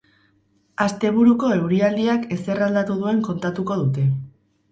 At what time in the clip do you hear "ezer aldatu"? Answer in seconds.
2.37-2.97